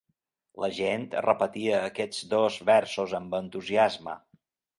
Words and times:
La 0.61 0.69
gent 0.77 1.03
repetia 1.25 1.81
aquests 1.89 2.23
dos 2.33 2.57
versos 2.71 3.15
amb 3.21 3.37
entusiasme. 3.43 4.19